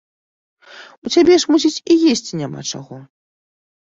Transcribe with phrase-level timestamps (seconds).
[1.07, 2.95] У цябе ж, мусіць, і есці няма чаго?